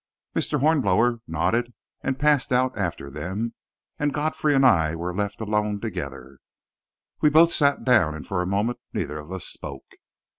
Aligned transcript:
Mr. 0.35 0.59
Hornblower 0.61 1.19
nodded 1.27 1.75
and 2.01 2.17
passed 2.17 2.51
out 2.51 2.75
after 2.75 3.11
them, 3.11 3.53
and 3.99 4.11
Godfrey 4.15 4.55
and 4.55 4.65
I 4.65 4.95
were 4.95 5.13
left 5.15 5.39
alone 5.39 5.79
together. 5.79 6.39
We 7.21 7.29
both 7.29 7.53
sat 7.53 7.83
down, 7.83 8.15
and 8.15 8.25
for 8.25 8.41
a 8.41 8.47
moment 8.47 8.79
neither 8.93 9.19
of 9.19 9.31
us 9.31 9.45
spoke. 9.45 9.85